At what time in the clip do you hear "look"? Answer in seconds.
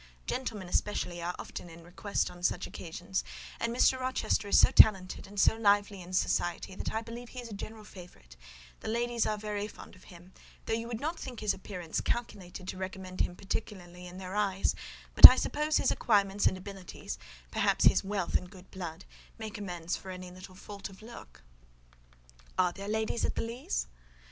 21.03-21.43